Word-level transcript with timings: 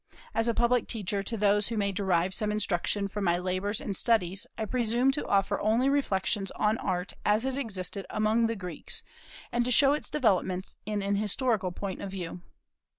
As 0.33 0.47
a 0.47 0.55
public 0.55 0.87
teacher 0.87 1.21
to 1.21 1.37
those 1.37 1.67
who 1.67 1.77
may 1.77 1.91
derive 1.91 2.33
some 2.33 2.51
instruction 2.51 3.07
from 3.07 3.23
my 3.23 3.37
labors 3.37 3.79
and 3.79 3.95
studies, 3.95 4.47
I 4.57 4.65
presume 4.65 5.11
to 5.11 5.27
offer 5.27 5.61
only 5.61 5.89
reflections 5.89 6.49
on 6.55 6.79
Art 6.79 7.13
as 7.23 7.45
it 7.45 7.55
existed 7.55 8.07
among 8.09 8.47
the 8.47 8.55
Greeks, 8.55 9.03
and 9.51 9.63
to 9.63 9.69
show 9.69 9.93
its 9.93 10.09
developments 10.09 10.75
in 10.87 11.03
an 11.03 11.17
historical 11.17 11.71
point 11.71 12.01
of 12.01 12.09
view. 12.09 12.41